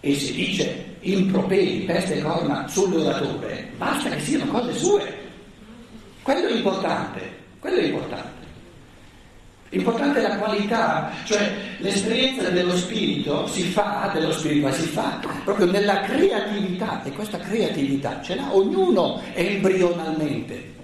e 0.00 0.14
si 0.14 0.32
dice 0.32 0.96
improperi, 1.00 1.80
peste 1.80 2.16
e 2.16 2.22
corna 2.22 2.66
sull'oratore, 2.68 3.70
basta 3.76 4.10
che 4.10 4.20
siano 4.20 4.50
cose 4.50 4.72
sue. 4.74 5.18
Quello 6.22 6.48
è 6.48 6.52
importante, 6.52 7.20
quello 7.58 7.76
è 7.76 7.84
importante. 7.84 8.38
Importante 9.72 10.18
è 10.18 10.22
la 10.22 10.36
qualità, 10.36 11.12
cioè 11.24 11.54
l'esperienza 11.78 12.48
dello 12.50 12.76
spirito 12.76 13.46
si 13.46 13.62
fa, 13.62 14.10
dello 14.12 14.32
spirito, 14.32 14.66
ma 14.66 14.72
si 14.72 14.86
fa 14.88 15.20
proprio 15.44 15.66
nella 15.66 16.00
creatività 16.00 17.02
e 17.04 17.12
questa 17.12 17.38
creatività 17.38 18.20
ce 18.20 18.34
l'ha 18.34 18.52
ognuno 18.52 19.20
embrionalmente. 19.34 20.79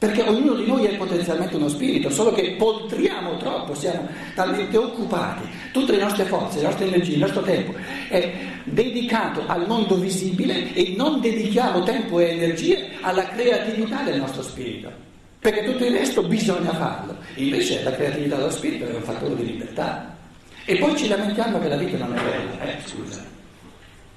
Perché 0.00 0.22
ognuno 0.22 0.54
di 0.54 0.66
noi 0.66 0.86
è 0.86 0.96
potenzialmente 0.96 1.56
uno 1.56 1.68
spirito, 1.68 2.08
solo 2.08 2.32
che 2.32 2.52
poltriamo 2.56 3.36
troppo, 3.36 3.74
siamo 3.74 4.08
talmente 4.34 4.78
occupati, 4.78 5.46
tutte 5.72 5.92
le 5.92 6.02
nostre 6.02 6.24
forze, 6.24 6.56
le 6.56 6.68
nostre 6.68 6.86
energie, 6.86 7.12
il 7.12 7.18
nostro 7.18 7.42
tempo 7.42 7.74
è 8.08 8.32
dedicato 8.64 9.42
al 9.46 9.66
mondo 9.66 9.96
visibile 9.96 10.72
e 10.72 10.94
non 10.96 11.20
dedichiamo 11.20 11.82
tempo 11.82 12.18
e 12.18 12.30
energie 12.30 12.92
alla 13.02 13.28
creatività 13.28 14.02
del 14.02 14.16
nostro 14.16 14.40
spirito. 14.40 14.90
Perché 15.38 15.64
tutto 15.64 15.84
il 15.84 15.92
resto 15.92 16.22
bisogna 16.22 16.72
farlo. 16.72 17.18
Invece 17.34 17.82
la 17.82 17.92
creatività 17.92 18.36
dello 18.36 18.50
spirito 18.50 18.86
è 18.86 18.94
un 18.94 19.02
fattore 19.02 19.36
di 19.36 19.44
libertà. 19.44 20.16
E 20.64 20.76
poi 20.78 20.96
ci 20.96 21.08
lamentiamo 21.08 21.60
che 21.60 21.68
la 21.68 21.76
vita 21.76 21.98
non 21.98 22.16
è 22.16 22.22
bella. 22.22 22.62
Eh, 22.62 22.78
scusa. 22.86 23.22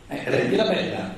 Eh, 0.08 0.22
rendila 0.28 0.64
bella. 0.64 1.14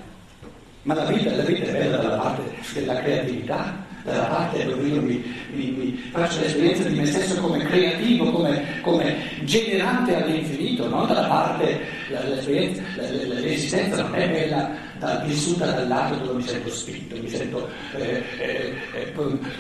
Ma 0.81 0.95
la 0.95 1.05
vita, 1.05 1.35
la 1.35 1.43
vita 1.43 1.65
è 1.65 1.71
bella 1.71 1.97
dalla 1.97 2.17
parte 2.17 2.41
della 2.73 2.99
creatività, 3.01 3.84
dalla 4.05 4.25
parte 4.25 4.63
dove 4.63 4.87
io 4.87 5.01
mi, 5.01 5.21
mi, 5.51 5.71
mi 5.71 6.09
faccio 6.11 6.39
l'esperienza 6.39 6.87
di 6.87 6.99
me 6.99 7.05
stesso 7.07 7.41
come 7.41 7.57
creativo, 7.65 8.31
come, 8.31 8.79
come 8.81 9.15
generante 9.43 10.15
all'infinito, 10.15 10.87
non 10.87 11.07
dalla 11.07 11.27
parte, 11.27 11.81
l'esistenza 12.09 14.03
non 14.03 14.15
è 14.15 14.29
bella 14.29 14.69
da, 14.99 15.23
vissuta 15.25 15.71
dal 15.71 15.87
lato 15.87 16.15
dove 16.23 16.37
mi 16.37 16.47
sento 16.47 16.69
spinto, 16.69 17.15
mi 17.19 17.29
sento 17.29 17.67
eh, 17.97 18.23
eh, 18.37 18.73
eh 18.93 19.13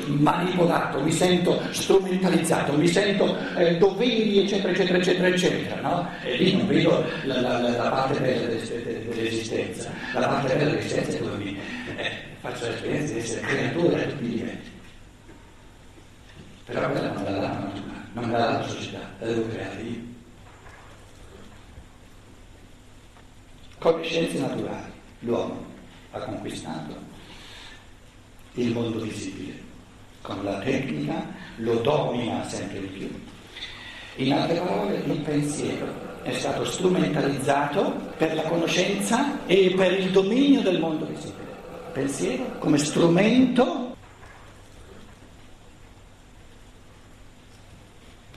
manipolato, 0.05 1.01
mi 1.01 1.11
sento 1.11 1.59
strumentalizzato, 1.71 2.73
mi 2.73 2.87
sento 2.87 3.35
eh, 3.57 3.77
doveri, 3.77 4.39
eccetera, 4.39 4.71
eccetera, 4.71 4.97
eccetera, 4.99 5.27
eccetera. 5.27 5.81
No? 5.81 6.09
E 6.23 6.37
lì 6.37 6.55
non 6.55 6.67
vedo 6.67 7.03
la, 7.23 7.41
la, 7.41 7.59
la 7.59 7.89
parte 7.89 8.19
bella 8.19 8.45
dell'esistenza, 8.45 9.91
la 10.13 10.27
parte 10.27 10.55
bella 10.55 10.69
dell'esistenza 10.69 11.17
è 11.17 11.21
dove 11.21 11.43
mi 11.43 11.54
faccio 12.45 12.67
l'esperienza 12.67 13.13
di 13.13 13.19
essere 13.19 13.41
creatore 13.41 14.03
a 14.03 14.07
tutti 14.07 14.23
i 14.23 14.29
livelli. 14.29 14.71
Però 16.65 16.91
quella 16.91 17.11
non 17.11 17.23
la 17.23 17.31
dà 17.31 17.39
la 17.39 17.47
natura, 17.47 18.07
non 18.13 18.31
la 18.31 18.37
dà 18.37 18.51
la 18.59 18.67
società, 18.67 18.99
la 19.19 19.25
devo 19.25 19.47
creare 19.47 19.81
io. 19.81 20.13
Come 23.79 24.03
scienze 24.03 24.39
naturali, 24.39 24.91
l'uomo 25.19 25.65
ha 26.11 26.19
conquistato 26.19 26.95
il 28.53 28.71
mondo 28.71 28.99
visibile. 28.99 29.63
Con 30.21 30.43
la 30.43 30.59
tecnica 30.59 31.25
lo 31.57 31.75
domina 31.81 32.47
sempre 32.47 32.79
di 32.79 32.87
più. 32.87 33.23
In 34.23 34.33
altre 34.33 34.59
parole, 34.59 34.97
il 35.05 35.19
pensiero 35.19 36.21
è 36.23 36.33
stato 36.33 36.65
strumentalizzato 36.65 38.13
per 38.17 38.33
la 38.33 38.43
conoscenza 38.43 39.45
e 39.45 39.73
per 39.75 39.99
il 39.99 40.09
dominio 40.09 40.61
del 40.61 40.79
mondo 40.79 41.05
visibile 41.05 41.34
pensiero 41.95 42.57
come 42.57 42.77
strumento 42.77 43.95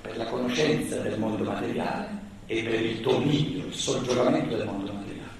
per 0.00 0.16
la 0.16 0.26
conoscenza 0.26 1.00
del 1.00 1.18
mondo 1.18 1.42
materiale 1.42 2.08
e 2.46 2.62
per 2.62 2.80
il 2.80 3.00
dominio, 3.00 3.66
il 3.66 3.74
soggiogamento 3.74 4.56
del 4.56 4.64
mondo 4.64 4.92
materiale. 4.92 5.32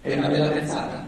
È 0.00 0.12
una 0.14 0.26
bella 0.26 0.48
pensata? 0.48 1.06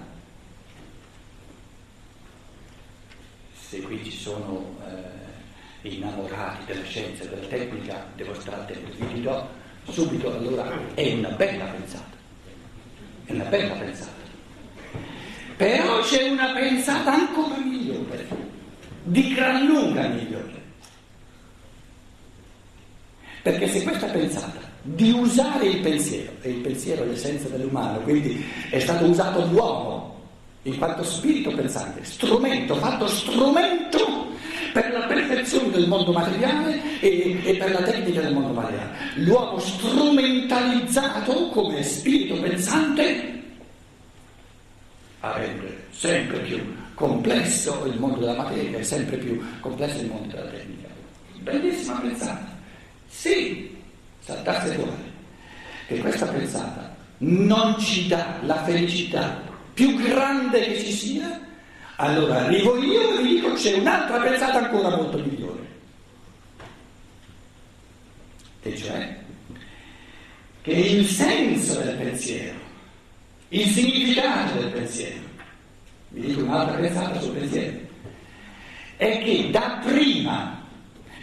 Se 3.58 3.80
qui 3.80 4.04
ci 4.04 4.12
sono 4.12 4.76
eh, 4.86 5.88
innamorati 5.88 6.66
della 6.66 6.84
scienza 6.84 7.24
e 7.24 7.28
della 7.30 7.46
tecnica, 7.48 8.06
devo 8.14 8.32
stare 8.38 8.62
attento, 8.62 8.92
vi 8.96 9.14
dirò 9.14 9.44
subito 9.88 10.32
allora 10.32 10.70
è 10.94 11.14
una 11.14 11.30
bella 11.30 11.64
pensata, 11.64 12.16
è 13.24 13.32
una 13.32 13.44
bella 13.46 13.74
pensata. 13.74 14.05
C'è 16.06 16.28
una 16.28 16.52
pensata 16.52 17.12
ancora 17.12 17.56
migliore, 17.56 18.28
di 19.02 19.34
gran 19.34 19.66
lunga 19.66 20.06
migliore. 20.06 20.62
Perché 23.42 23.68
se 23.68 23.82
questa 23.82 24.06
pensata 24.06 24.60
di 24.82 25.10
usare 25.10 25.66
il 25.66 25.80
pensiero, 25.80 26.30
e 26.42 26.50
il 26.50 26.60
pensiero 26.60 27.02
è 27.02 27.06
l'essenza 27.06 27.48
dell'umano, 27.48 27.98
quindi 28.02 28.44
è 28.70 28.78
stato 28.78 29.04
usato 29.06 29.46
l'uomo 29.46 30.14
in 30.62 30.78
quanto 30.78 31.02
spirito 31.02 31.50
pensante, 31.50 32.04
strumento, 32.04 32.76
fatto 32.76 33.08
strumento 33.08 34.28
per 34.72 34.92
la 34.92 35.06
perfezione 35.06 35.70
del 35.70 35.88
mondo 35.88 36.12
materiale 36.12 37.00
e, 37.00 37.40
e, 37.42 37.56
per 37.56 37.72
la 37.72 37.82
tecnica 37.82 38.20
del 38.20 38.32
mondo 38.32 38.52
materiale. 38.52 38.96
L'uomo 39.16 39.58
strumentalizzato 39.58 41.48
come 41.48 41.82
spirito 41.82 42.40
pensante 42.40 43.42
a 45.18 45.32
rendere 45.32 45.85
sempre 45.96 46.38
più 46.40 46.74
complesso 46.94 47.84
il 47.86 47.98
mondo 47.98 48.20
della 48.20 48.36
materia 48.36 48.78
e 48.78 48.84
sempre 48.84 49.16
più 49.16 49.42
complesso 49.60 50.00
il 50.00 50.08
mondo 50.08 50.34
della 50.34 50.50
tecnica. 50.50 50.88
Bellissima 51.40 52.00
pensata. 52.00 52.54
Sì, 53.08 53.76
saltasse 54.20 54.74
fuori 54.74 55.14
che 55.86 55.98
questa 55.98 56.26
pensata 56.26 56.94
non 57.18 57.78
ci 57.78 58.08
dà 58.08 58.38
la 58.42 58.62
felicità 58.64 59.40
più 59.72 59.96
grande 59.96 60.60
che 60.60 60.78
ci 60.78 60.92
sia, 60.92 61.40
allora 61.96 62.44
arrivo 62.44 62.76
io 62.82 63.18
e 63.18 63.22
vi 63.22 63.28
dico 63.36 63.52
c'è 63.52 63.74
un'altra 63.78 64.20
pensata 64.20 64.64
ancora 64.64 64.94
molto 64.94 65.18
migliore. 65.18 65.64
E 68.62 68.76
cioè 68.76 69.16
che 70.62 70.72
il 70.72 71.06
senso 71.06 71.80
del 71.80 71.96
pensiero 71.96 72.64
il 73.50 73.66
significato 73.68 74.58
del 74.58 74.72
pensiero. 74.72 75.25
Vi 76.16 76.28
dico 76.28 76.44
un'altra 76.44 76.78
pensata 76.78 77.20
sul 77.20 77.34
pensiero. 77.34 77.78
È 78.96 79.18
che 79.22 79.50
dapprima 79.50 80.64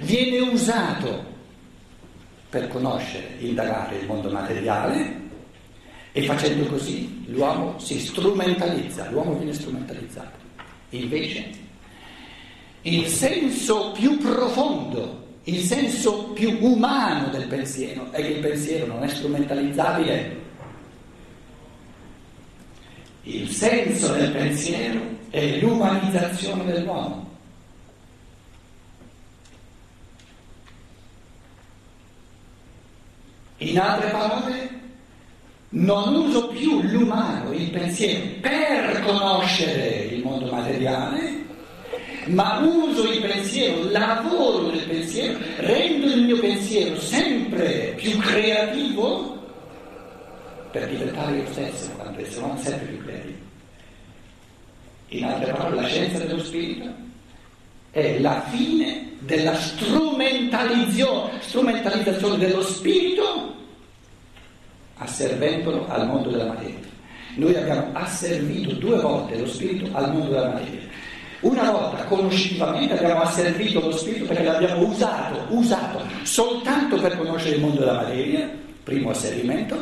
viene 0.01 0.37
usato 0.37 1.31
per 2.47 2.67
conoscere, 2.67 3.37
indagare 3.39 3.97
il 3.97 4.05
mondo 4.05 4.29
materiale 4.29 5.21
e 6.11 6.21
facendo 6.25 6.67
così 6.67 7.23
l'uomo 7.29 7.79
si 7.79 7.99
strumentalizza, 7.99 9.09
l'uomo 9.09 9.33
viene 9.33 9.53
strumentalizzato. 9.53 10.37
Invece 10.89 11.49
il 12.83 13.07
senso 13.07 13.93
più 13.93 14.19
profondo, 14.19 15.37
il 15.45 15.61
senso 15.61 16.25
più 16.33 16.55
umano 16.61 17.29
del 17.29 17.47
pensiero 17.47 18.11
è 18.11 18.21
che 18.21 18.27
il 18.27 18.41
pensiero 18.41 18.85
non 18.85 19.01
è 19.01 19.07
strumentalizzabile 19.07 20.42
il 23.23 23.49
senso 23.49 24.13
del 24.13 24.31
pensiero 24.31 24.99
è 25.29 25.59
l'umanizzazione 25.59 26.65
dell'uomo. 26.65 27.31
In 33.57 33.79
altre 33.79 34.09
parole, 34.09 34.81
non 35.69 36.13
uso 36.13 36.49
più 36.49 36.81
l'umano, 36.81 37.53
il 37.53 37.69
pensiero, 37.69 38.25
per 38.41 39.01
conoscere 39.05 40.07
il 40.11 40.21
mondo 40.21 40.51
materiale, 40.51 41.45
ma 42.25 42.59
uso 42.59 43.09
il 43.09 43.21
pensiero, 43.21 43.89
lavoro 43.89 44.69
nel 44.69 44.85
pensiero, 44.85 45.39
rendo 45.57 46.07
il 46.07 46.23
mio 46.23 46.39
pensiero 46.39 46.99
sempre 46.99 47.93
più 47.95 48.17
creativo 48.19 49.42
per 50.73 50.89
diventare 50.89 51.37
io 51.37 51.45
stesso, 51.51 51.91
quando 51.91 52.25
sono 52.25 52.57
sempre 52.57 52.87
più 52.87 53.03
creativo. 53.03 53.37
In 55.09 55.25
altre 55.25 55.53
parole, 55.53 55.75
la 55.75 55.87
scienza 55.87 56.17
dello 56.17 56.43
spirito 56.43 56.91
è 57.91 58.17
la 58.17 58.41
fine 58.49 59.11
della 59.19 59.55
strumentalizzazione 59.55 62.39
dello 62.39 62.63
spirito 62.63 63.55
asservendolo 64.95 65.87
al 65.87 66.07
mondo 66.07 66.31
della 66.31 66.47
materia. 66.47 66.79
Noi 67.35 67.55
abbiamo 67.55 67.89
asservito 67.93 68.73
due 68.73 68.99
volte 68.99 69.37
lo 69.37 69.47
spirito 69.47 69.95
al 69.95 70.11
mondo 70.11 70.31
della 70.31 70.53
materia. 70.53 70.89
Una 71.41 71.69
volta 71.69 72.03
conoscitivamente 72.05 72.97
abbiamo 72.97 73.21
asservito 73.21 73.79
lo 73.79 73.95
spirito 73.95 74.25
perché 74.25 74.41
l'abbiamo 74.43 74.87
usato, 74.87 75.45
usato 75.49 76.01
soltanto 76.23 76.99
per 76.99 77.15
conoscere 77.15 77.57
il 77.57 77.61
mondo 77.61 77.81
della 77.81 77.93
materia, 77.93 78.49
primo 78.83 79.11
asservimento, 79.11 79.77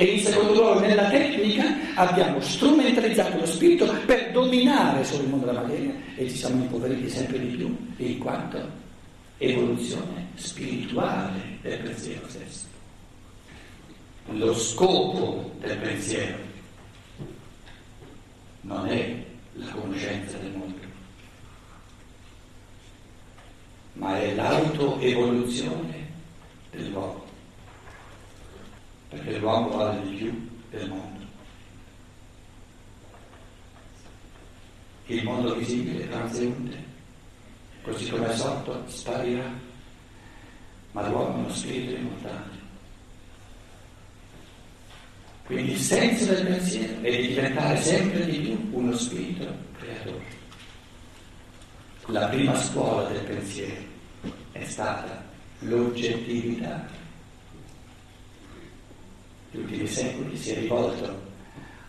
e 0.00 0.14
in 0.14 0.20
secondo 0.24 0.54
luogo 0.54 0.80
nella 0.80 1.10
tecnica 1.10 1.92
abbiamo 1.94 2.40
strumentalizzato 2.40 3.36
lo 3.36 3.44
spirito 3.44 3.84
per 4.06 4.30
dominare 4.32 5.04
sul 5.04 5.28
mondo 5.28 5.44
della 5.44 5.60
materia 5.60 5.92
e 6.16 6.26
ci 6.26 6.36
siamo 6.36 6.62
impoveriti 6.62 7.10
sempre 7.10 7.38
di 7.38 7.54
più 7.54 7.76
in 7.98 8.18
quanto 8.18 8.58
evoluzione 9.36 10.28
spirituale 10.36 11.58
del 11.60 11.80
pensiero 11.80 12.26
stesso. 12.28 12.64
lo 14.28 14.54
scopo 14.54 15.52
del 15.60 15.76
pensiero 15.76 16.38
non 18.62 18.86
è 18.86 19.22
la 19.52 19.66
conoscenza 19.66 20.38
del 20.38 20.52
mondo, 20.52 20.78
ma 23.94 24.18
è 24.18 24.34
l'autoevoluzione 24.34 26.08
dell'uomo, 26.70 27.19
perché 29.10 29.38
l'uomo 29.38 29.76
vale 29.76 30.08
di 30.08 30.16
più 30.16 30.48
del 30.70 30.88
mondo. 30.88 31.18
Il 35.06 35.24
mondo 35.24 35.56
visibile 35.56 36.08
transeunte, 36.08 36.84
così 37.82 38.08
come 38.08 38.30
è 38.30 38.36
sotto 38.36 38.84
sparirà, 38.86 39.52
ma 40.92 41.08
l'uomo 41.08 41.34
è 41.34 41.38
uno 41.40 41.52
spirito 41.52 41.96
immortale. 41.96 42.58
Quindi 45.44 45.72
il 45.72 45.80
senso 45.80 46.26
del 46.26 46.46
pensiero 46.46 47.00
è 47.00 47.10
di 47.10 47.26
diventare 47.26 47.76
sempre 47.82 48.24
di 48.24 48.38
più 48.38 48.68
uno 48.70 48.96
spirito 48.96 49.52
creatore. 49.80 50.38
La 52.06 52.28
prima 52.28 52.54
scuola 52.54 53.08
del 53.08 53.24
pensiero 53.24 53.82
è 54.52 54.64
stata 54.64 55.24
l'oggettività. 55.60 56.86
Negli 59.50 59.62
ultimi 59.62 59.86
secoli 59.86 60.36
si 60.36 60.50
è 60.50 60.58
rivolto 60.60 61.28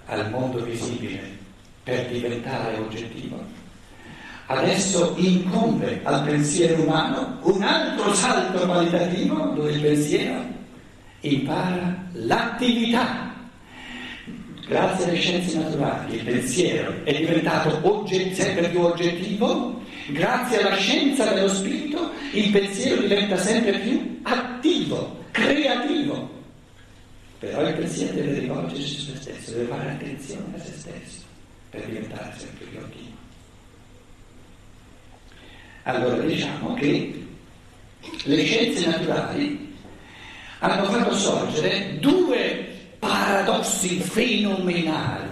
al 0.05 0.29
mondo 0.29 0.63
visibile 0.63 1.19
per 1.83 2.07
diventare 2.07 2.77
oggettivo. 2.77 3.43
Adesso 4.47 5.13
incombe 5.17 6.01
al 6.03 6.23
pensiero 6.23 6.81
umano 6.81 7.39
un 7.43 7.63
altro 7.63 8.13
salto 8.13 8.65
qualitativo 8.65 9.53
dove 9.55 9.71
il 9.71 9.81
pensiero 9.81 10.45
impara 11.21 12.07
l'attività 12.13 13.31
Grazie 14.71 15.03
alle 15.09 15.19
scienze 15.19 15.57
naturali 15.57 16.15
il 16.15 16.23
pensiero 16.23 16.93
è 17.03 17.13
diventato 17.13 17.79
ogget- 17.81 18.31
sempre 18.31 18.69
più 18.69 18.79
oggettivo, 18.79 19.81
grazie 20.07 20.61
alla 20.61 20.77
scienza 20.77 21.25
dello 21.25 21.49
spirito 21.49 22.11
il 22.31 22.51
pensiero 22.51 23.01
diventa 23.01 23.35
sempre 23.35 23.79
più 23.79 24.19
attivo, 24.23 25.25
creativo. 25.31 26.00
Però 27.41 27.67
il 27.67 27.73
pensiero 27.73 28.13
deve 28.13 28.39
rivolgersi 28.39 28.85
su 28.85 29.13
se 29.13 29.19
stesso, 29.19 29.51
deve 29.53 29.65
fare 29.65 29.89
attenzione 29.89 30.55
a 30.55 30.59
se 30.59 30.73
stesso 30.73 31.23
per 31.71 31.83
diventare 31.85 32.31
sempre 32.37 32.65
più 32.65 32.77
attivo. 32.77 33.15
Allora 35.81 36.21
diciamo 36.21 36.75
che 36.75 37.25
le 38.25 38.45
scienze 38.45 38.85
naturali 38.85 39.75
hanno 40.59 40.83
fatto 40.83 41.15
sorgere 41.15 41.97
due 41.97 42.77
paradossi 42.99 43.99
fenomenali 43.99 45.29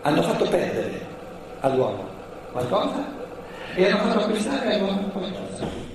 hanno 0.00 0.22
fatto 0.22 0.48
perdere 0.48 1.04
all'uomo 1.60 2.08
qualcosa 2.52 3.04
e 3.74 3.90
hanno 3.90 4.10
fatto 4.10 4.24
acquistare 4.24 4.76
all'uomo 4.76 5.08
qualcosa. 5.08 5.85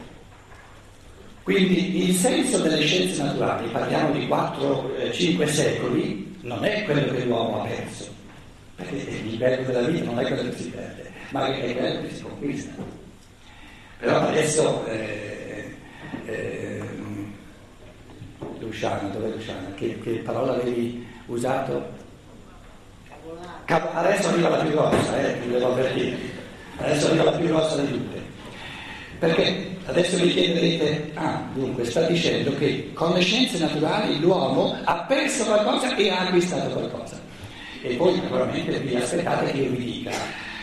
Quindi 1.43 2.07
il 2.07 2.15
senso 2.15 2.59
delle 2.59 2.85
scienze 2.85 3.23
naturali, 3.23 3.67
parliamo 3.69 4.11
di 4.11 4.27
4-5 4.27 5.45
secoli, 5.47 6.38
non 6.41 6.63
è 6.63 6.83
quello 6.83 7.11
che 7.13 7.23
l'uomo 7.23 7.63
ha 7.63 7.65
perso, 7.65 8.13
perché 8.75 8.95
il 8.95 9.38
bello 9.38 9.65
della 9.65 9.88
vita 9.88 10.05
non 10.05 10.19
è 10.19 10.25
quello 10.25 10.49
che 10.49 10.57
si 10.57 10.69
perde, 10.69 11.11
ma 11.29 11.47
è 11.47 11.75
quello 11.75 12.01
che 12.01 12.13
si 12.13 12.21
conquista. 12.21 12.71
Però 13.97 14.19
adesso 14.27 14.85
eh, 14.85 15.75
eh, 16.25 16.81
Luciano, 18.59 19.09
dove 19.09 19.27
è 19.27 19.35
Luciano? 19.35 19.73
Che, 19.75 19.99
che 19.99 20.11
parola 20.17 20.53
avevi 20.53 21.05
usato? 21.25 21.99
Adesso 23.65 24.29
arriva 24.29 24.49
la 24.49 24.57
più 24.57 24.71
grossa, 24.71 25.19
eh, 25.19 25.39
devo 25.47 25.71
avvertire. 25.71 26.17
Adesso 26.77 27.07
arriva 27.07 27.23
la 27.23 27.31
più 27.31 27.47
grossa 27.47 27.77
di 27.77 27.91
tutte. 27.91 28.21
Perché 29.19 29.77
adesso 29.91 30.17
vi 30.17 30.29
chiederete, 30.29 31.11
ah, 31.15 31.41
dunque 31.53 31.85
sta 31.85 32.01
dicendo 32.03 32.55
che 32.55 32.91
con 32.93 33.13
le 33.13 33.21
scienze 33.21 33.59
naturali 33.59 34.19
l'uomo 34.19 34.75
ha 34.83 35.03
perso 35.03 35.43
qualcosa 35.45 35.95
e 35.95 36.09
ha 36.09 36.19
acquistato 36.21 36.69
qualcosa. 36.69 37.19
E 37.81 37.95
poi 37.95 38.19
naturalmente 38.19 38.79
vi 38.79 38.95
aspettate 38.95 39.51
che 39.51 39.57
io 39.57 39.71
vi 39.71 39.83
dica, 39.83 40.11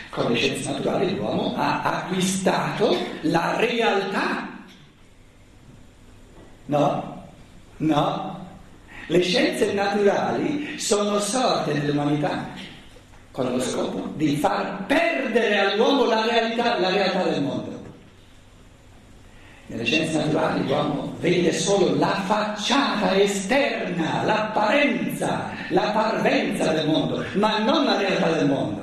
con 0.09 0.31
le 0.31 0.37
scienze 0.37 0.71
naturali 0.71 1.15
l'uomo 1.15 1.53
ha 1.55 1.81
acquistato 1.81 2.95
la 3.21 3.55
realtà. 3.57 4.47
No? 6.65 7.17
No, 7.77 8.47
le 9.07 9.21
scienze 9.21 9.73
naturali 9.73 10.77
sono 10.77 11.19
sorte 11.19 11.73
nell'umanità 11.73 12.47
con 13.31 13.51
lo 13.51 13.61
scopo 13.61 14.11
di 14.15 14.35
far 14.35 14.85
perdere 14.85 15.59
all'uomo 15.59 16.05
la 16.05 16.25
realtà, 16.25 16.79
la 16.79 16.89
realtà 16.89 17.23
del 17.23 17.41
mondo. 17.41 17.68
Nelle 19.69 19.85
scienze 19.85 20.17
naturali 20.17 20.65
l'uomo 20.65 21.13
vede 21.19 21.53
solo 21.53 21.95
la 21.95 22.23
facciata 22.25 23.15
esterna, 23.15 24.23
l'apparenza, 24.23 25.51
la 25.69 25.91
parvenza 25.91 26.71
del 26.71 26.87
mondo, 26.87 27.23
ma 27.33 27.59
non 27.59 27.85
la 27.85 27.97
realtà 27.97 28.31
del 28.31 28.47
mondo. 28.47 28.81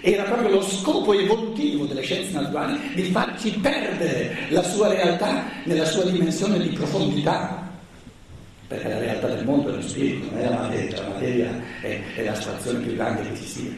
Era 0.00 0.22
proprio 0.22 0.48
lo 0.48 0.62
scopo 0.62 1.12
evolutivo 1.12 1.84
delle 1.84 2.00
scienze 2.00 2.32
naturali 2.32 2.78
di 2.94 3.02
farci 3.10 3.50
perdere 3.50 4.46
la 4.48 4.62
sua 4.62 4.88
realtà 4.88 5.44
nella 5.64 5.84
sua 5.84 6.04
dimensione 6.04 6.58
di 6.58 6.68
profondità 6.68 7.64
perché 8.66 8.88
la 8.88 8.98
realtà 8.98 9.28
del 9.28 9.44
mondo 9.44 9.68
è 9.68 9.74
lo 9.74 9.82
spirito, 9.82 10.30
non 10.30 10.40
è 10.40 10.48
la 10.48 10.56
materia, 10.56 11.00
la 11.02 11.08
materia 11.08 11.62
è, 11.82 12.00
è 12.14 12.24
l'astrazione 12.24 12.80
più 12.80 12.94
grande 12.94 13.28
che 13.28 13.36
ci 13.36 13.44
sia. 13.44 13.70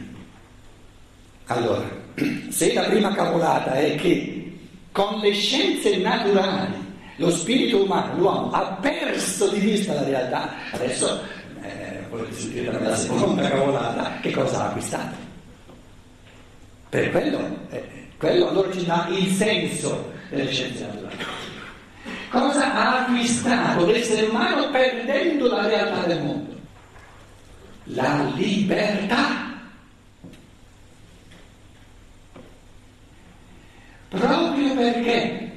Allora, 1.47 1.83
se 2.49 2.73
la 2.73 2.83
prima 2.83 3.13
cavolata 3.13 3.73
è 3.73 3.95
che 3.95 4.48
con 4.91 5.19
le 5.19 5.33
scienze 5.33 5.97
naturali 5.97 6.87
lo 7.19 7.29
spirito 7.31 7.83
umano, 7.83 8.17
l'uomo, 8.17 8.51
ha 8.51 8.77
perso 8.81 9.49
di 9.49 9.59
vista 9.59 9.93
la 9.93 10.03
realtà, 10.03 10.53
adesso 10.71 11.21
eh, 11.61 11.99
volete 12.09 12.33
sentire 12.33 12.71
la 12.71 12.95
seconda 12.95 13.49
cavolata, 13.49 14.17
che 14.21 14.31
cosa 14.31 14.61
ha 14.63 14.67
acquistato? 14.69 15.15
Per 16.87 17.11
quello, 17.11 17.67
eh, 17.71 18.07
quello 18.17 18.47
allora 18.47 18.71
ci 18.71 18.85
dà 18.85 19.07
il 19.09 19.27
senso 19.33 20.11
delle 20.29 20.49
scienze 20.49 20.85
naturali. 20.85 21.17
Cosa 22.29 22.73
ha 22.73 22.99
acquistato 23.01 23.85
l'essere 23.85 24.27
umano 24.27 24.69
perdendo 24.69 25.47
la 25.47 25.67
realtà 25.67 26.07
del 26.07 26.23
mondo? 26.23 26.57
La 27.85 28.31
libertà. 28.35 29.47
Proprio 34.09 34.75
perché 34.75 35.51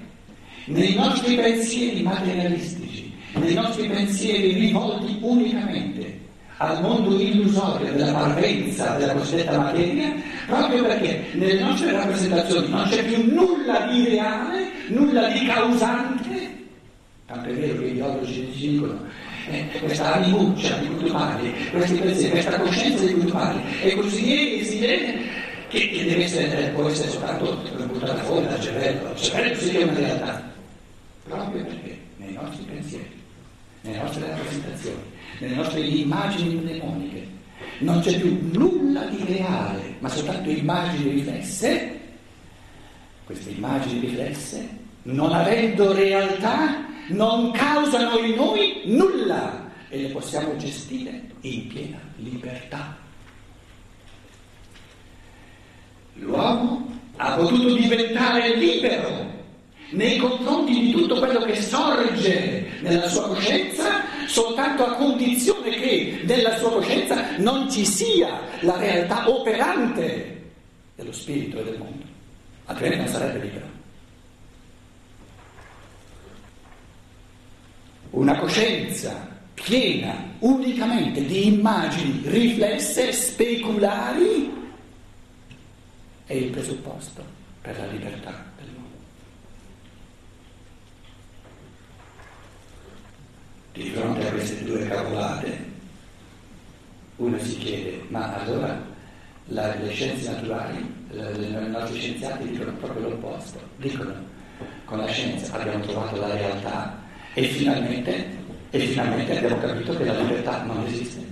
nei 0.73 0.95
nostri 0.95 1.37
pensieri 1.37 2.03
materialistici, 2.03 3.13
nei 3.35 3.55
nostri 3.55 3.89
pensieri 3.89 4.53
rivolti 4.53 5.19
unicamente 5.21 6.21
al 6.57 6.81
mondo 6.81 7.19
illusorio 7.19 7.93
della 7.93 8.13
parvenza 8.13 8.97
della 8.97 9.15
cosiddetta 9.15 9.59
materia, 9.59 10.15
proprio 10.47 10.85
perché 10.85 11.25
nelle 11.33 11.61
nostre 11.61 11.93
rappresentazioni 11.93 12.69
non 12.69 12.89
c'è 12.89 13.05
più 13.05 13.35
nulla 13.35 13.89
di 13.91 14.05
reale, 14.05 14.71
nulla 14.89 15.29
di 15.29 15.45
causante, 15.45 16.51
tanto 17.27 17.49
è 17.49 17.53
vero 17.53 17.81
che 17.81 17.89
gli 17.89 17.91
ideologi 17.91 18.33
ci 18.55 18.69
dicono 18.69 18.99
eh, 19.51 19.67
questa 19.81 20.15
animuccia 20.15 20.77
di 20.77 20.87
cui 20.87 21.05
tu 21.05 21.13
parli, 21.13 21.53
questi 21.71 21.99
pensieri, 21.99 22.31
questa 22.31 22.61
coscienza 22.61 23.05
di 23.05 23.13
cui 23.15 23.25
tu 23.25 23.33
parli, 23.33 23.61
è 23.83 23.95
così 23.97 24.61
esigente 24.61 25.19
che, 25.69 25.89
che 25.89 26.05
deve 26.05 26.25
essere, 26.25 26.69
può 26.75 26.87
essere 26.89 27.11
soltanto 27.11 27.61
buttata 27.87 28.23
fuori 28.23 28.47
dal 28.47 28.61
cervello, 28.61 29.11
il 29.11 29.21
cervello 29.21 29.79
è 29.79 29.83
una 29.83 29.99
realtà, 29.99 30.52
proprio 31.25 31.65
perché 31.65 31.99
nei 32.17 32.33
nostri 32.33 32.65
pensieri, 32.65 33.21
nelle 33.83 33.99
nostre 33.99 34.29
rappresentazioni, 34.29 35.03
nelle 35.39 35.55
nostre 35.55 35.81
immagini 35.81 36.55
mnemoniche, 36.55 37.27
non 37.79 38.01
c'è 38.01 38.19
più 38.19 38.39
nulla 38.53 39.05
di 39.07 39.25
reale, 39.25 39.95
ma 40.01 40.09
soltanto 40.09 40.51
immagini 40.51 41.11
riflesse, 41.11 42.01
queste 43.25 43.51
immagini 43.51 44.01
riflesse, 44.01 44.69
non 45.03 45.33
avendo 45.33 45.93
realtà, 45.93 46.85
non 47.09 47.51
causano 47.53 48.19
in 48.19 48.35
noi 48.35 48.83
nulla 48.85 49.71
e 49.89 50.03
le 50.03 50.09
possiamo 50.09 50.57
gestire 50.57 51.21
in 51.41 51.67
piena 51.69 51.99
libertà. 52.17 52.97
L'uomo 56.15 56.91
ha 57.17 57.35
potuto 57.35 57.75
diventare 57.75 58.57
libero 58.57 59.32
nei 59.93 60.19
confronti 60.19 60.79
di 60.79 60.91
tutto 60.93 61.19
quello 61.19 61.41
che 61.41 61.61
sorge 61.61 62.67
nella 62.81 63.09
sua 63.09 63.29
coscienza, 63.29 64.05
soltanto 64.27 64.85
a 64.85 64.95
condizione 64.95 65.71
che 65.71 66.21
nella 66.25 66.57
sua 66.59 66.73
coscienza 66.73 67.37
non 67.39 67.71
ci 67.71 67.85
sia 67.85 68.41
la 68.61 68.77
realtà 68.77 69.29
operante 69.29 70.51
dello 70.97 71.13
spirito 71.13 71.61
e 71.61 71.65
del 71.65 71.79
mondo, 71.79 72.05
altrimenti 72.67 73.05
non 73.05 73.13
sarebbe 73.13 73.39
libero. 73.39 73.71
Una 78.11 78.37
coscienza 78.39 79.31
piena 79.55 80.35
unicamente 80.41 81.25
di 81.25 81.47
immagini 81.47 82.23
riflesse, 82.25 83.13
speculari, 83.13 84.61
è 86.27 86.35
il 86.35 86.51
presupposto 86.51 87.25
per 87.61 87.79
la 87.79 87.87
libertà 87.87 88.45
del 88.57 88.67
mondo. 88.75 88.97
Di 93.73 93.91
fronte 93.91 94.29
a 94.29 94.31
queste 94.31 94.65
due 94.65 94.87
cavolate, 94.87 95.71
uno 97.17 97.39
si 97.39 97.57
chiede, 97.57 98.05
ma 98.09 98.35
allora 98.37 98.79
la, 99.47 99.75
le 99.77 99.91
scienze 99.91 100.31
naturali, 100.31 100.79
i 101.11 101.71
nostri 101.71 101.99
scienziati 101.99 102.49
dicono 102.49 102.73
proprio 102.73 103.09
l'opposto, 103.09 103.59
dicono 103.77 104.15
con 104.85 104.99
la 104.99 105.07
scienza 105.07 105.55
abbiamo 105.55 105.85
trovato 105.85 106.21
la 106.21 106.35
realtà 106.35 107.01
e 107.33 107.45
finalmente, 107.45 108.27
e 108.71 108.79
finalmente 108.79 109.39
abbiamo 109.39 109.59
capito 109.59 109.97
che 109.97 110.05
la 110.05 110.21
libertà 110.21 110.63
non 110.65 110.85
esiste. 110.87 111.25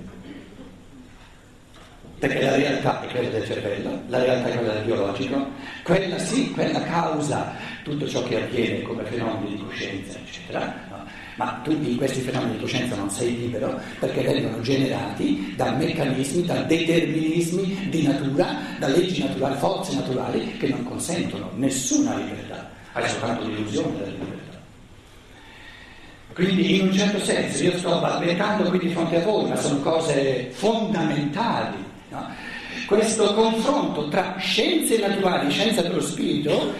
Perché 2.20 2.42
la 2.42 2.54
realtà 2.54 3.00
è 3.00 3.06
quella 3.10 3.30
del 3.30 3.46
cervello, 3.46 4.02
la 4.08 4.22
realtà 4.22 4.50
è 4.50 4.56
quella 4.58 4.74
del 4.74 4.84
biologico, 4.84 5.48
quella 5.82 6.18
sì, 6.18 6.50
quella 6.50 6.82
causa 6.82 7.56
tutto 7.82 8.06
ciò 8.06 8.22
che 8.24 8.42
avviene 8.42 8.82
come 8.82 9.04
fenomeni 9.04 9.56
di 9.56 9.64
coscienza, 9.64 10.18
eccetera, 10.18 11.06
ma 11.36 11.60
tu 11.64 11.70
in 11.70 11.96
questi 11.96 12.20
fenomeni 12.20 12.52
di 12.52 12.60
coscienza 12.60 12.94
non 12.94 13.08
sei 13.08 13.38
libero 13.38 13.80
perché 13.98 14.20
vengono 14.20 14.60
generati 14.60 15.54
da 15.56 15.70
meccanismi, 15.70 16.44
da 16.44 16.60
determinismi 16.60 17.88
di 17.88 18.02
natura, 18.02 18.54
da 18.78 18.88
leggi 18.88 19.22
naturali, 19.22 19.56
forze 19.56 19.94
naturali 19.94 20.58
che 20.58 20.68
non 20.68 20.84
consentono 20.84 21.50
nessuna 21.54 22.16
libertà, 22.16 22.68
hai 22.92 23.08
soltanto 23.08 23.46
l'illusione 23.46 23.96
della 23.96 24.10
libertà. 24.10 24.58
Quindi 26.34 26.76
in 26.76 26.88
un 26.88 26.92
certo 26.92 27.18
senso 27.24 27.64
io 27.64 27.78
sto 27.78 27.98
balbettando 27.98 28.68
qui 28.68 28.78
di 28.78 28.90
fronte 28.90 29.22
a 29.22 29.24
voi, 29.24 29.48
ma 29.48 29.56
sono 29.56 29.80
cose 29.80 30.50
fondamentali. 30.52 31.88
No? 32.10 32.28
Questo 32.86 33.34
confronto 33.34 34.08
tra 34.08 34.36
scienze 34.38 34.98
naturali 34.98 35.46
e 35.46 35.50
scienza 35.50 35.82
dello 35.82 36.00
spirito 36.00 36.74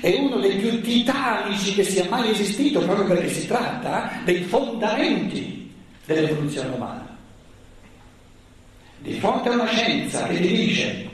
è 0.00 0.14
uno 0.18 0.36
dei 0.36 0.56
più 0.56 0.82
titanici 0.82 1.74
che 1.74 1.84
sia 1.84 2.06
mai 2.10 2.30
esistito 2.30 2.80
proprio 2.80 3.06
perché 3.06 3.30
si 3.30 3.46
tratta 3.46 4.20
dei 4.24 4.42
fondamenti 4.42 5.72
dell'evoluzione 6.04 6.68
umana. 6.74 7.16
Di 8.98 9.14
fronte 9.14 9.48
a 9.48 9.52
una 9.52 9.66
scienza 9.66 10.26
che 10.26 10.36
ti 10.40 10.48
dice 10.48 11.08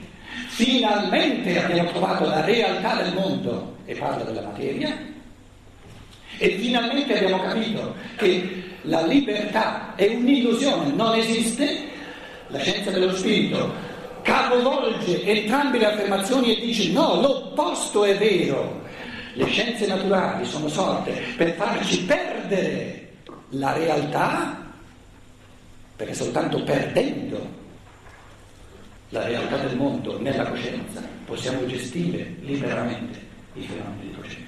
finalmente 0.47 1.63
abbiamo 1.63 1.91
trovato 1.91 2.25
la 2.25 2.43
realtà 2.43 3.01
del 3.01 3.13
mondo 3.13 3.77
e 3.85 3.95
parla 3.95 4.23
della 4.25 4.41
materia 4.41 4.97
e 6.37 6.57
finalmente 6.57 7.17
abbiamo 7.17 7.41
capito 7.43 7.95
che 8.17 8.63
la 8.83 9.05
libertà 9.05 9.93
è 9.95 10.07
un'illusione, 10.07 10.91
non 10.93 11.15
esiste, 11.15 11.87
la 12.51 12.59
scienza 12.59 12.91
dello 12.91 13.15
spirito 13.15 13.73
capovolge 14.21 15.23
entrambe 15.23 15.79
le 15.79 15.85
affermazioni 15.85 16.57
e 16.57 16.65
dice 16.65 16.91
no, 16.91 17.19
l'opposto 17.19 18.03
è 18.03 18.17
vero. 18.17 18.79
Le 19.33 19.45
scienze 19.45 19.87
naturali 19.87 20.45
sono 20.45 20.67
sorte 20.67 21.13
per 21.37 21.53
farci 21.53 22.03
perdere 22.03 23.09
la 23.51 23.73
realtà, 23.73 24.61
perché 25.95 26.13
soltanto 26.13 26.61
perdendo 26.63 27.59
la 29.09 29.25
realtà 29.25 29.57
del 29.57 29.75
mondo 29.75 30.19
nella 30.19 30.45
coscienza 30.45 31.01
possiamo 31.25 31.65
gestire 31.65 32.35
liberamente 32.41 33.19
i 33.53 33.61
fenomeni 33.61 34.07
di 34.07 34.15
coscienza. 34.15 34.40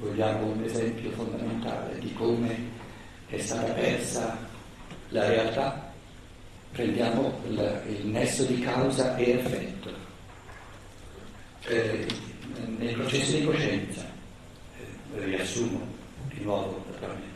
Vogliamo 0.00 0.46
un 0.46 0.62
esempio 0.64 1.10
fondamentale 1.10 1.98
di 1.98 2.12
come 2.14 2.56
è 3.28 3.38
stata 3.38 3.72
persa 3.72 4.36
la 5.10 5.28
realtà 5.28 5.92
prendiamo 6.72 7.40
il, 7.48 7.82
il 7.88 8.06
nesso 8.06 8.44
di 8.44 8.60
causa 8.60 9.16
e 9.16 9.30
effetto. 9.30 9.92
Eh, 11.62 12.06
nei 12.78 12.94
processi 12.94 13.40
di 13.40 13.44
coscienza, 13.44 14.02
eh, 14.78 15.24
riassumo 15.24 15.86
di 16.32 16.42
nuovo 16.42 16.84
naturalmente, 16.90 17.28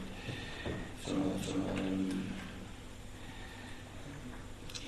sono, 1.04 1.32
sono 1.40 1.66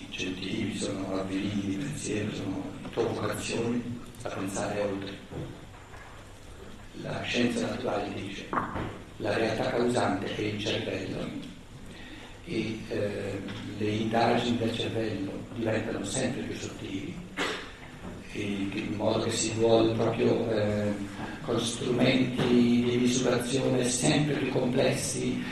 incentivi, 0.08 0.78
sono 0.78 1.20
avvenimenti 1.20 1.66
di 1.66 1.76
pensiero, 1.76 2.34
sono 2.34 2.72
provocazioni 2.90 4.00
a 4.22 4.28
pensare 4.28 4.80
oltre. 4.80 5.55
La 7.02 7.22
scienza 7.22 7.66
naturale 7.66 8.12
dice 8.14 8.46
la 9.18 9.34
realtà 9.34 9.70
causante 9.70 10.34
è 10.34 10.40
il 10.40 10.58
cervello. 10.58 11.54
E 12.44 12.78
eh, 12.88 13.42
le 13.78 13.88
indagini 13.88 14.58
del 14.58 14.74
cervello 14.74 15.32
diventano 15.54 16.04
sempre 16.04 16.42
più 16.42 16.54
sottili, 16.54 17.14
in 18.32 18.94
modo 18.94 19.24
che 19.24 19.30
si 19.30 19.52
vuole 19.52 19.94
proprio 19.94 20.50
eh, 20.50 20.92
con 21.42 21.58
strumenti 21.60 22.46
di 22.46 22.96
misurazione 23.00 23.88
sempre 23.88 24.34
più 24.34 24.50
complessi 24.50 25.42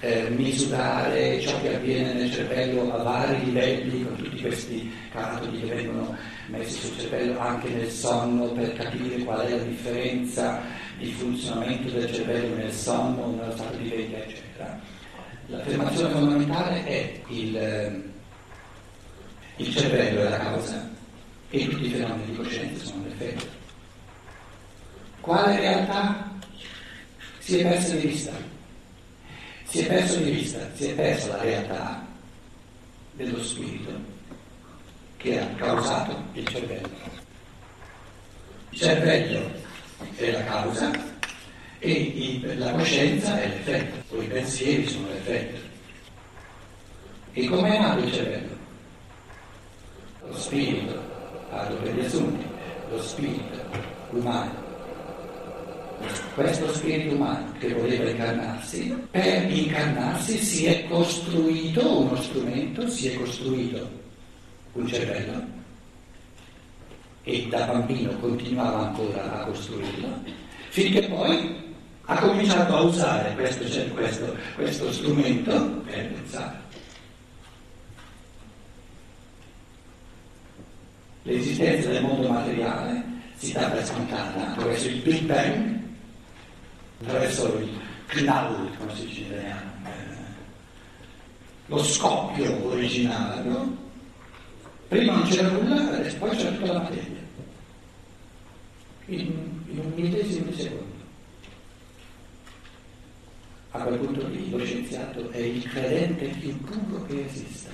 eh, 0.00 0.28
misurare 0.30 1.40
ciò 1.40 1.60
che 1.60 1.74
avviene 1.74 2.12
nel 2.12 2.32
cervello 2.32 2.94
a 2.94 3.02
vari 3.02 3.44
livelli, 3.46 4.04
con 4.04 4.16
tutti 4.16 4.40
questi 4.40 4.92
calcoli 5.10 5.60
che 5.60 5.74
vengono 5.74 6.16
messi 6.46 6.86
sul 6.86 6.98
cervello 6.98 7.38
anche 7.40 7.68
nel 7.68 7.90
sonno 7.90 8.46
per 8.52 8.74
capire 8.74 9.18
qual 9.24 9.40
è 9.40 9.50
la 9.50 9.62
differenza 9.62 10.60
di 10.98 11.12
funzionamento 11.12 11.90
del 11.90 12.12
cervello 12.12 12.56
nel 12.56 12.72
sonno, 12.72 13.34
nello 13.36 13.52
stato 13.52 13.76
di 13.76 13.88
veglia, 13.88 14.18
eccetera 14.18 14.80
L'affermazione 15.50 16.12
fondamentale 16.12 16.84
è 16.84 17.20
il, 17.28 17.56
eh, 17.56 18.02
il 19.56 19.74
cervello 19.74 20.20
è 20.20 20.28
la 20.28 20.38
causa 20.38 20.90
e 21.48 21.68
tutti 21.68 21.86
i 21.86 21.90
fenomeni 21.90 22.26
di 22.26 22.36
coscienza 22.36 22.84
sono 22.84 23.04
l'effetto. 23.04 23.46
Quale 25.20 25.58
realtà 25.58 26.30
si 27.38 27.58
è 27.58 27.62
persa 27.62 27.94
di 27.94 28.06
vista? 28.06 28.32
Si 29.64 29.78
è 29.78 29.86
perso 29.86 30.18
di 30.18 30.30
vista, 30.32 30.58
si 30.74 30.90
è 30.90 30.94
persa 30.94 31.36
la 31.36 31.42
realtà 31.42 32.06
dello 33.12 33.42
spirito 33.42 33.92
che 35.16 35.40
ha 35.40 35.46
causato 35.54 36.24
il 36.34 36.46
cervello. 36.46 36.88
Il 38.68 38.78
cervello 38.78 39.57
è 40.16 40.30
la 40.30 40.44
causa 40.44 40.90
e 41.78 41.90
il, 41.90 42.58
la 42.58 42.72
coscienza 42.72 43.40
è 43.40 43.48
l'effetto, 43.48 44.16
o 44.16 44.22
i 44.22 44.26
pensieri 44.26 44.86
sono 44.86 45.08
l'effetto. 45.08 45.60
E 47.32 47.46
come 47.46 47.76
è 47.76 47.80
nato 47.80 48.04
il 48.04 48.12
cervello? 48.12 48.56
Lo 50.26 50.36
spirito, 50.36 51.00
parlo 51.50 51.76
per 51.76 51.94
gli 51.94 52.04
assunti, 52.04 52.44
lo 52.90 53.02
spirito 53.02 53.60
umano. 54.10 54.66
Questo 56.34 56.72
spirito 56.74 57.14
umano 57.14 57.52
che 57.58 57.72
voleva 57.72 58.08
incarnarsi, 58.08 58.96
per 59.10 59.50
incarnarsi 59.50 60.38
si 60.38 60.66
è 60.66 60.86
costruito 60.86 62.00
uno 62.02 62.20
strumento, 62.22 62.88
si 62.88 63.08
è 63.08 63.16
costruito 63.16 63.88
un 64.72 64.86
cervello 64.86 65.57
e 67.28 67.46
da 67.48 67.66
bambino 67.66 68.10
continuava 68.20 68.88
ancora 68.88 69.40
a 69.40 69.44
costruirlo, 69.44 70.22
finché 70.70 71.02
poi 71.08 71.66
ha 72.10 72.18
cominciato 72.18 72.74
a 72.74 72.80
usare 72.80 73.34
questo, 73.34 73.68
cioè 73.68 73.86
questo, 73.92 74.34
questo 74.54 74.90
strumento 74.90 75.52
per 75.84 76.10
pensare. 76.10 76.56
L'esistenza 81.24 81.90
del 81.90 82.02
mondo 82.02 82.28
materiale 82.28 83.04
si 83.36 83.52
dà 83.52 83.68
per 83.68 83.84
scontata 83.84 84.52
attraverso 84.52 84.88
il 84.88 85.02
Big 85.02 85.20
Bang, 85.24 85.80
attraverso 87.02 87.58
il 87.58 87.78
knall, 88.06 88.74
come 88.78 88.94
si 88.94 89.04
dice 89.04 89.20
in 89.20 89.26
italiano, 89.26 89.70
eh, 89.84 89.90
lo 91.66 91.84
scoppio 91.84 92.68
originale, 92.68 93.42
no? 93.42 93.76
Prima 94.88 95.16
non 95.16 95.28
c'era 95.28 95.50
nulla, 95.50 95.92
adesso 95.92 96.16
poi 96.16 96.34
c'è 96.34 96.56
tutta 96.56 96.72
la 96.72 96.80
materia. 96.80 97.26
In, 99.04 99.18
in 99.68 99.78
un 99.78 99.92
millesimo 99.94 100.50
di 100.50 100.60
secondo 100.60 100.96
a 103.70 103.80
quel 103.80 103.98
punto 103.98 104.26
lì 104.28 104.50
lo 104.50 104.58
è 105.38 105.44
il 105.44 105.62
credente 105.68 106.26
più 106.26 106.58
puro 106.60 107.04
che 107.06 107.24
esista. 107.26 107.70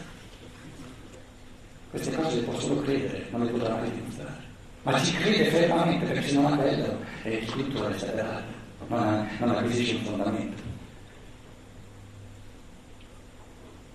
Queste 1.91 2.15
cose 2.15 2.37
le 2.37 2.43
può 2.43 2.59
solo 2.59 2.83
credere, 2.83 3.27
non 3.31 3.45
le 3.45 3.51
potrà 3.53 3.77
mai 3.77 3.91
dimostrare. 3.91 4.43
Ma 4.83 5.03
ci 5.03 5.15
crede 5.15 5.45
fermamente 5.47 6.05
perché 6.05 6.29
se 6.29 6.35
non 6.35 6.53
ha 6.53 6.57
quello 6.57 7.01
è 7.23 7.39
per 7.39 8.19
aria, 8.19 8.45
non, 8.89 9.29
non 9.39 9.51
acquisisce 9.51 9.95
un 9.95 10.03
fondamento. 10.03 10.63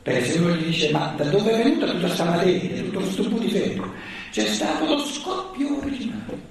Perché 0.02 0.26
se 0.26 0.40
uno 0.40 0.56
gli 0.56 0.66
dice 0.66 0.92
ma 0.92 1.14
da 1.16 1.26
dove 1.26 1.52
è 1.52 1.64
venuta 1.64 1.86
tutta 1.86 2.06
questa 2.08 2.24
materia, 2.24 2.82
tutto 2.82 3.00
questo 3.00 3.30
putiferio? 3.30 3.94
C'è 4.32 4.46
stato 4.48 4.86
lo 4.86 5.06
scoppio 5.06 5.78
originale. 5.78 6.48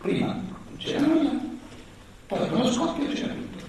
Prima 0.00 0.26
non 0.26 0.76
c'era 0.78 1.00
nulla, 1.00 1.32
poi 2.26 2.48
con 2.48 2.60
lo 2.60 2.72
scoppio 2.72 3.12
c'era 3.12 3.34
tutto. 3.34 3.59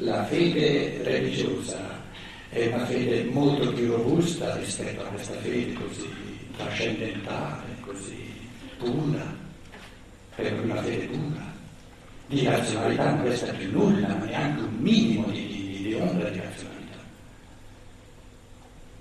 La 0.00 0.24
fede 0.26 1.02
religiosa 1.02 2.00
è 2.50 2.66
una 2.68 2.86
fede 2.86 3.24
molto 3.24 3.72
più 3.72 3.96
robusta 3.96 4.54
rispetto 4.56 5.02
a 5.02 5.06
questa 5.06 5.34
fede 5.38 5.72
così 5.72 6.08
trascendentale, 6.56 7.64
così 7.80 8.32
pura, 8.76 9.36
è 10.36 10.50
una 10.50 10.82
fede 10.82 11.06
pura. 11.06 11.52
Di 12.28 12.44
razionalità 12.44 13.12
non 13.12 13.24
resta 13.24 13.52
più 13.52 13.72
nulla, 13.72 14.14
ma 14.14 14.24
neanche 14.24 14.62
un 14.62 14.76
minimo 14.78 15.26
di, 15.30 15.46
di, 15.48 15.82
di 15.82 15.94
ombra 15.94 16.28
di 16.28 16.38
razionalità. 16.38 16.98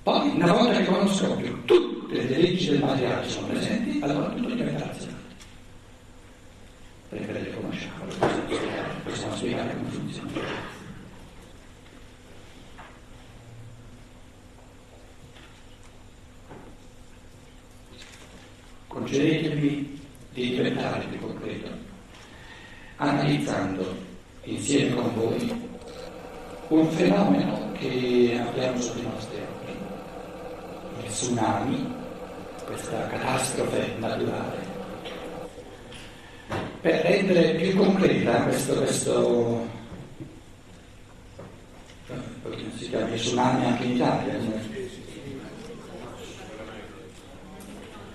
Poi, 0.01 0.29
una 0.29 0.51
volta 0.51 0.77
che 0.79 0.85
conosco 0.85 1.35
più 1.35 1.63
tutte 1.65 2.15
le 2.15 2.37
leggi 2.37 2.69
del 2.69 2.79
materiale 2.79 3.29
sono 3.29 3.47
presenti, 3.47 3.99
allora 4.01 4.29
tutto 4.29 4.49
diventa 4.55 4.85
razionale. 4.85 5.21
Perché 7.09 7.31
le 7.33 7.53
conosciamo, 7.53 8.05
possiamo 9.03 9.35
spiegare 9.35 9.75
come 9.75 9.89
funziona. 9.89 10.75
concedetemi 19.07 19.99
di 20.33 20.49
diventare 20.49 21.05
più 21.05 21.19
concreto, 21.19 21.69
analizzando 23.27 23.95
insieme 24.43 24.95
con 24.95 25.13
voi 25.15 25.69
un 26.69 26.89
fenomeno 26.91 27.71
che 27.73 28.41
abbiamo 28.41 28.79
sotto 28.79 28.99
i 28.99 29.03
nostri 29.03 29.37
occhi, 29.37 29.71
il 31.03 31.11
tsunami, 31.11 31.93
questa 32.65 33.07
catastrofe 33.07 33.95
naturale. 33.99 34.75
Per 36.81 37.01
rendere 37.01 37.55
più 37.55 37.75
concreta 37.75 38.43
questo, 38.43 38.75
questo 38.75 39.67
si 42.75 42.89
chiama 42.89 43.13
tsunami 43.13 43.65
anche 43.65 43.83
in 43.83 43.91
Italia, 43.91 44.33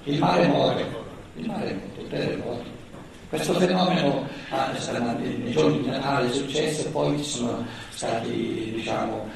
il 0.05 0.19
mare 0.19 0.47
muore, 0.47 0.87
il 1.37 1.47
mare 1.47 1.73
muore, 1.75 2.03
il 2.03 2.09
terremoto. 2.09 2.81
Questo 3.29 3.55
fenomeno 3.55 4.29
ah, 4.53 4.71
nei 5.17 5.51
giorni 5.51 5.81
di 5.81 5.89
Natale 5.89 6.29
è 6.29 6.33
successo, 6.33 6.91
poi 6.91 7.17
ci 7.19 7.25
sono 7.25 7.67
stati 7.91 8.73
diciamo, 8.75 9.29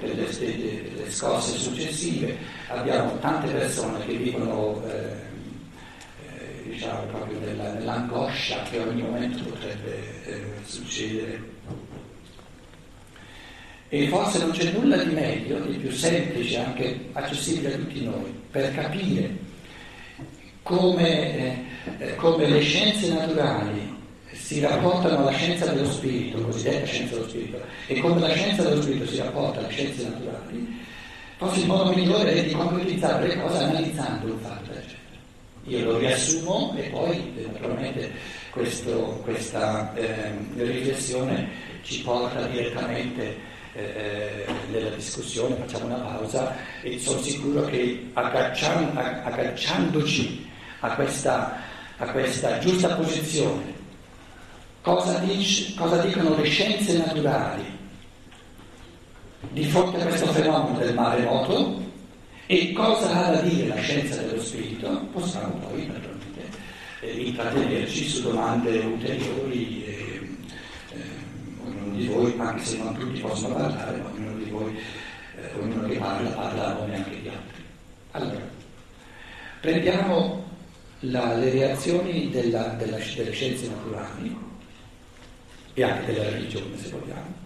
delle, 0.00 0.26
delle, 0.36 1.10
scosse 1.10 1.56
successive, 1.56 2.36
abbiamo 2.68 3.16
tante 3.20 3.52
persone 3.52 4.04
che 4.04 4.14
vivono 4.14 4.82
eh, 4.86 5.16
eh, 6.26 6.62
diciamo, 6.70 7.02
proprio 7.04 7.38
nella, 7.38 7.72
nell'angoscia 7.74 8.62
che 8.70 8.80
ogni 8.80 9.02
momento 9.02 9.44
potrebbe 9.44 10.24
eh, 10.24 10.42
succedere. 10.64 11.52
E 13.88 14.08
forse 14.08 14.38
non 14.38 14.50
c'è 14.50 14.72
nulla 14.72 14.96
di 14.96 15.14
meglio, 15.14 15.60
di 15.60 15.76
più 15.76 15.90
semplice, 15.92 16.58
anche 16.58 17.10
accessibile 17.12 17.74
a 17.74 17.76
tutti 17.76 18.04
noi, 18.04 18.34
per 18.50 18.74
capire 18.74 19.52
come, 20.62 21.36
eh, 21.36 21.64
eh, 21.98 22.16
come 22.16 22.48
le 22.48 22.60
scienze 22.60 23.12
naturali 23.12 23.93
si 24.44 24.60
rapportano 24.60 25.20
alla 25.20 25.32
scienza 25.32 25.72
dello 25.72 25.90
spirito, 25.90 26.38
cosiddetta 26.42 26.84
scienza 26.84 27.14
dello 27.14 27.28
spirito, 27.28 27.58
e 27.86 27.98
come 27.98 28.20
la 28.20 28.28
scienza 28.34 28.62
dello 28.62 28.82
spirito 28.82 29.06
si 29.06 29.16
rapporta 29.16 29.60
alle 29.60 29.70
scienze 29.70 30.06
naturali, 30.06 30.84
forse 31.38 31.60
il 31.60 31.66
modo 31.66 31.94
migliore 31.94 32.34
è 32.34 32.44
di 32.44 32.52
concretizzare 32.52 33.26
le 33.26 33.40
cose 33.40 33.62
analizzando 33.62 34.30
un 34.30 34.38
fatto 34.40 34.70
genere. 34.70 34.98
Io 35.64 35.84
lo 35.86 35.96
riassumo 35.96 36.74
e 36.76 36.90
poi 36.90 37.32
naturalmente 37.50 38.10
questo, 38.50 39.22
questa 39.24 39.94
eh, 39.94 40.32
riflessione 40.56 41.48
ci 41.82 42.02
porta 42.02 42.46
direttamente 42.46 43.34
eh, 43.72 44.44
nella 44.70 44.90
discussione, 44.90 45.54
facciamo 45.54 45.86
una 45.86 46.04
pausa 46.04 46.54
e 46.82 46.98
sono 46.98 47.18
sicuro 47.22 47.64
che 47.64 48.10
agganciandoci 48.12 50.50
a 50.80 50.94
questa, 50.96 51.62
a 51.96 52.10
questa 52.10 52.58
giusta 52.58 52.94
posizione. 52.94 53.73
Cosa, 54.84 55.18
dice, 55.20 55.72
cosa 55.74 55.96
dicono 56.02 56.36
le 56.36 56.44
scienze 56.44 56.98
naturali 56.98 57.64
di 59.48 59.64
fronte 59.64 60.02
a 60.02 60.04
questo 60.04 60.26
fenomeno 60.26 60.76
del 60.76 60.92
maremoto 60.92 61.82
e 62.44 62.70
cosa 62.72 63.10
ha 63.10 63.30
da 63.30 63.40
dire 63.40 63.68
la 63.68 63.80
scienza 63.80 64.20
dello 64.20 64.42
spirito, 64.42 65.08
possiamo 65.10 65.54
poi 65.54 65.86
naturalmente 65.86 66.50
eh, 67.00 67.12
intrattenerci 67.12 68.06
su 68.06 68.24
domande 68.24 68.78
ulteriori. 68.80 69.84
Eh, 69.86 70.28
eh, 70.90 71.00
ognuno 71.64 71.96
di 71.96 72.06
voi, 72.06 72.34
anche 72.36 72.64
se 72.64 72.76
non 72.76 72.94
tutti 72.94 73.20
possono 73.20 73.54
parlare, 73.54 73.96
ma 73.96 74.10
ognuno 74.10 74.36
di 74.36 74.50
voi, 74.50 74.76
eh, 75.36 75.58
ognuno 75.62 75.88
che 75.88 75.96
parla, 75.96 76.28
parla 76.28 76.66
a 76.66 76.72
nome 76.74 76.96
anche 76.96 77.22
di 77.22 77.28
altri. 77.28 77.62
Allora, 78.10 78.48
prendiamo 79.62 80.44
la, 81.00 81.34
le 81.36 81.48
reazioni 81.48 82.28
della, 82.28 82.64
della, 82.76 82.98
delle 82.98 83.32
scienze 83.32 83.68
naturali 83.68 84.52
e 85.74 85.82
anche 85.82 86.12
della 86.12 86.30
religione, 86.30 86.76
se 86.78 86.90
vogliamo. 86.90 87.42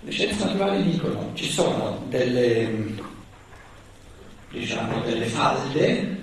Le 0.00 0.10
scienze 0.10 0.44
naturali 0.44 0.82
dicono 0.82 1.30
ci 1.34 1.50
sono 1.50 2.04
delle, 2.08 2.94
diciamo, 4.50 5.00
delle 5.00 5.26
falde 5.26 6.22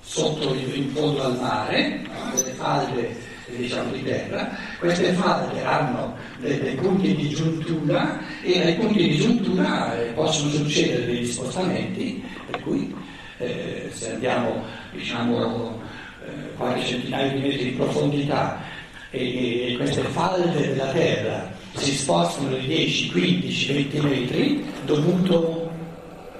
sotto 0.00 0.54
in 0.54 0.90
fondo 0.90 1.22
al 1.22 1.38
mare, 1.38 2.02
delle 2.34 2.52
falde 2.52 3.16
diciamo, 3.56 3.92
di 3.92 4.02
terra, 4.02 4.50
queste 4.78 5.12
falde 5.12 5.62
hanno 5.64 6.16
dei, 6.38 6.60
dei, 6.60 6.74
punti 6.74 7.14
di 7.14 7.28
giuntura 7.30 8.18
e 8.42 8.60
ai 8.60 8.74
punti 8.74 9.08
di 9.08 9.16
giuntura 9.16 9.96
eh, 9.96 10.12
possono 10.12 10.50
succedere 10.50 11.06
degli 11.06 11.26
spostamenti, 11.26 12.22
per 12.50 12.62
cui 12.62 12.94
eh, 13.38 13.90
se 13.92 14.12
andiamo 14.12 14.64
diciamo, 14.92 15.80
eh, 16.24 16.54
qualche 16.56 16.84
centinaio 16.84 17.32
di 17.32 17.40
metri 17.40 17.64
di 17.64 17.70
profondità 17.70 18.69
e, 19.10 19.74
queste 19.76 20.02
falde 20.02 20.68
della 20.68 20.92
terra 20.92 21.50
si 21.74 21.92
spostano 21.92 22.54
di 22.56 22.66
10, 22.66 23.10
15, 23.10 23.72
20 23.72 24.00
metri 24.00 24.64
dovuto 24.84 25.70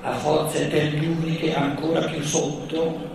a 0.02 0.12
forze 0.14 0.68
telluriche 0.68 1.54
ancora 1.54 2.00
più 2.02 2.22
sotto, 2.22 3.09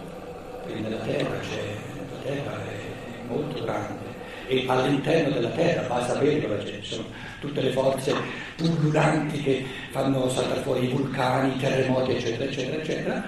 perché 0.65 0.79
nella 0.81 0.97
terra, 0.97 1.29
la 1.29 2.21
terra 2.23 2.63
è 2.63 3.27
molto 3.27 3.63
grande 3.63 4.05
e 4.47 4.63
all'interno 4.67 5.33
della 5.33 5.49
terra, 5.49 5.87
basta 5.87 6.19
vederlo, 6.19 6.63
ci 6.63 6.79
sono 6.81 7.07
tutte 7.39 7.61
le 7.61 7.71
forze 7.71 8.13
pullulanti 8.55 9.41
che 9.41 9.65
fanno 9.89 10.29
saltare 10.29 10.61
fuori 10.61 10.85
i 10.85 10.89
vulcani, 10.89 11.55
i 11.55 11.59
terremoti, 11.59 12.11
eccetera, 12.11 12.43
eccetera, 12.45 12.81
eccetera. 12.81 13.23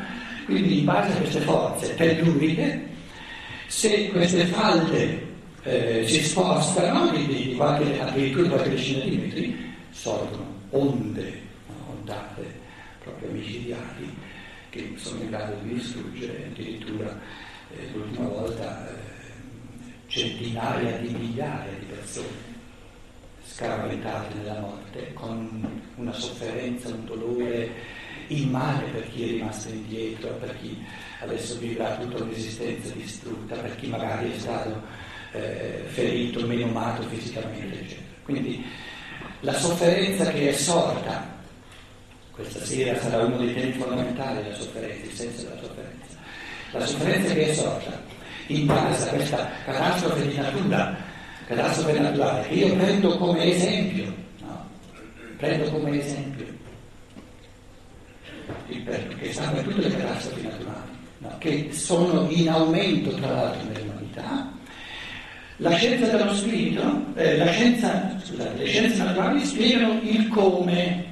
Quindi 0.46 0.80
in 0.80 0.86
base 0.86 1.12
a 1.12 1.16
queste 1.16 1.40
forze 1.42 1.96
telluriche, 1.96 2.86
se 3.66 4.10
queste 4.10 4.46
falde 4.46 5.27
eh, 5.68 6.08
si 6.08 6.24
spostano 6.24 7.10
di, 7.12 7.26
di 7.28 7.56
qualche, 7.56 8.00
addirittura 8.00 8.48
qualche 8.48 8.70
decina 8.70 9.04
di 9.04 9.18
metri, 9.18 9.74
sorgono 9.90 10.46
onde, 10.70 11.42
ondate 11.90 12.46
proprio 13.04 13.32
micidiali 13.32 14.16
che 14.70 14.94
sono 14.96 15.22
in 15.24 15.30
grado 15.30 15.56
di 15.62 15.74
distruggere. 15.74 16.48
Addirittura 16.52 17.20
eh, 17.76 17.90
l'ultima 17.94 18.28
volta 18.28 18.88
eh, 18.88 18.94
centinaia 20.08 20.98
di 21.00 21.10
migliaia 21.10 21.72
di 21.80 21.86
persone 21.86 22.56
scaraventate 23.44 24.36
nella 24.36 24.60
morte 24.60 25.14
con 25.14 25.82
una 25.96 26.14
sofferenza, 26.14 26.90
un 26.90 27.06
dolore 27.06 27.72
il 28.28 28.48
male 28.48 28.88
per 28.90 29.10
chi 29.10 29.24
è 29.24 29.32
rimasto 29.32 29.70
indietro, 29.70 30.30
per 30.36 30.56
chi 30.60 30.78
adesso 31.22 31.58
vivrà 31.58 31.98
tutta 31.98 32.24
un'esistenza 32.24 32.94
distrutta, 32.94 33.56
per 33.56 33.76
chi 33.78 33.88
magari 33.88 34.32
è 34.32 34.38
stato 34.38 34.82
eh, 35.38 35.84
ferito, 35.88 36.46
menomato 36.46 37.04
fisicamente, 37.04 37.80
eccetera. 37.80 38.06
Quindi 38.24 38.66
la 39.42 39.54
sofferenza 39.54 40.32
che 40.32 40.50
è 40.50 40.52
sorta, 40.54 41.36
questa 42.32 42.64
sera 42.64 43.00
sarà 43.00 43.24
uno 43.24 43.38
dei 43.38 43.54
temi 43.54 43.72
fondamentali 43.74 44.44
della 44.44 44.56
sofferenza, 44.56 45.06
il 45.06 45.14
senso 45.14 45.44
della 45.44 45.62
sofferenza, 45.62 46.18
la 46.72 46.86
sofferenza 46.86 47.34
che 47.34 47.50
è 47.50 47.54
sorta 47.54 48.02
in 48.48 48.66
base 48.66 49.10
a 49.10 49.14
questa 49.14 49.50
catastrofe 49.66 50.28
di 50.28 50.36
natura, 50.36 50.96
catastrofe 51.46 52.00
naturale, 52.00 52.48
che 52.48 52.54
io 52.54 52.76
prendo 52.76 53.18
come 53.18 53.44
esempio, 53.44 54.14
no? 54.42 54.70
prendo 55.38 55.70
come 55.72 56.00
esempio 56.00 56.46
che 59.20 59.34
stanno 59.34 59.60
in 59.60 59.64
tutte 59.64 59.88
le 59.88 59.98
catastrofi 59.98 60.42
naturali, 60.42 60.92
no? 61.20 61.36
che 61.40 61.70
sono 61.72 62.30
in 62.30 62.50
aumento 62.50 63.12
tra 63.16 63.32
l'altro 63.32 63.70
nell'umanità. 63.70 64.56
La 65.60 65.76
scienza 65.76 66.06
dello 66.16 66.36
spirito, 66.36 67.04
eh, 67.16 67.38
la 67.38 67.52
scienza, 67.52 68.16
scusate, 68.24 68.58
le 68.58 68.66
scienze 68.68 69.04
naturali 69.04 69.44
spiegano 69.44 70.00
il 70.04 70.28
come 70.28 71.06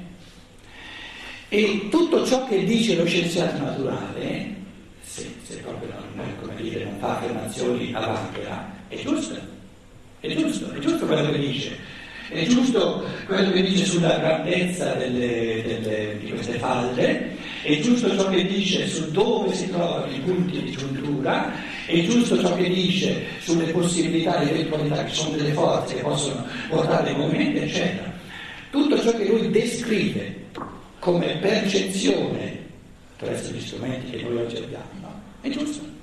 e 1.48 1.88
tutto 1.90 2.24
ciò 2.24 2.46
che 2.46 2.64
dice 2.64 2.94
lo 2.94 3.04
scienziato 3.06 3.58
naturale 3.58 4.54
se, 5.02 5.34
se 5.42 5.56
proprio 5.56 5.90
non, 6.14 6.26
come 6.40 6.54
dire, 6.60 6.84
non 6.84 6.98
fa 6.98 7.16
affermazioni 7.16 7.92
a 7.94 8.00
vanvera, 8.00 8.72
è 8.88 8.96
giusto, 8.96 9.34
è 10.20 10.34
giusto, 10.34 10.72
è 10.72 10.78
giusto 10.78 11.06
quello 11.06 11.30
che 11.30 11.38
dice. 11.38 11.94
È 12.28 12.44
giusto 12.46 13.04
quello 13.26 13.52
che 13.52 13.62
dice 13.62 13.84
sulla 13.84 14.18
grandezza 14.18 14.94
delle, 14.94 15.62
delle, 15.64 16.18
di 16.18 16.30
queste 16.30 16.58
falde, 16.58 17.35
è 17.66 17.80
giusto 17.80 18.08
ciò 18.14 18.28
che 18.28 18.46
dice 18.46 18.86
su 18.86 19.10
dove 19.10 19.52
si 19.52 19.68
trovano 19.68 20.06
i 20.12 20.20
punti 20.20 20.62
di 20.62 20.70
giuntura, 20.70 21.52
è 21.84 22.00
giusto 22.04 22.38
ciò 22.38 22.54
che 22.54 22.68
dice 22.68 23.24
sulle 23.40 23.72
possibilità 23.72 24.40
e 24.40 24.50
eventualità 24.50 25.02
che 25.02 25.12
sono 25.12 25.36
delle 25.36 25.50
forze 25.50 25.96
che 25.96 26.02
possono 26.02 26.46
portare 26.68 27.10
ai 27.10 27.16
movimenti, 27.16 27.58
eccetera. 27.58 28.12
Tutto 28.70 29.00
ciò 29.00 29.16
che 29.16 29.26
lui 29.26 29.50
descrive 29.50 30.44
come 31.00 31.38
percezione 31.38 32.56
attraverso 33.14 33.52
gli 33.52 33.60
strumenti 33.60 34.16
che 34.16 34.22
noi 34.22 34.36
oggi 34.36 34.56
abbiamo, 34.58 34.84
no? 35.00 35.20
è 35.40 35.48
giusto. 35.48 35.95